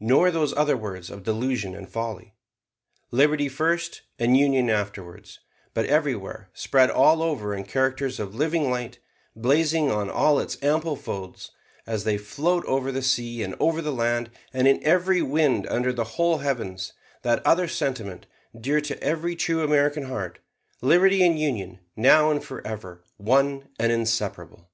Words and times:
nor 0.00 0.30
those 0.30 0.52
other 0.52 0.76
words 0.76 1.08
of 1.08 1.22
delusion 1.22 1.74
and 1.74 1.88
folly, 1.88 2.34
'Liberty 3.10 3.48
first 3.48 4.02
and 4.18 4.36
Union 4.36 4.68
afterwards'; 4.68 5.40
but 5.72 5.86
everywhere, 5.86 6.50
spread 6.52 6.90
all 6.90 7.22
over 7.22 7.54
in 7.54 7.64
characters 7.64 8.20
of 8.20 8.34
living 8.34 8.70
light, 8.70 8.98
blazing 9.34 9.90
on 9.90 10.10
all 10.10 10.38
its 10.40 10.62
ample 10.62 10.94
folds, 10.94 11.52
as 11.86 12.04
they 12.04 12.18
float 12.18 12.66
over 12.66 12.92
the 12.92 13.00
sea 13.00 13.42
and 13.42 13.54
over 13.58 13.80
the 13.80 13.90
land, 13.90 14.30
and 14.52 14.68
in 14.68 14.78
every 14.84 15.22
wind 15.22 15.66
under 15.68 15.90
the 15.90 16.04
whole 16.04 16.40
heavens, 16.44 16.92
that 17.22 17.40
other 17.46 17.66
sentiment, 17.66 18.26
dear 18.60 18.82
to 18.82 19.02
every 19.02 19.34
true 19.34 19.64
American 19.64 20.02
heart, 20.02 20.38
'Liberty 20.82 21.24
and 21.24 21.38
Union, 21.40 21.80
now 21.96 22.30
and 22.30 22.44
forever, 22.44 23.02
one 23.16 23.70
and 23.78 23.90
inseparable.'" 23.90 24.68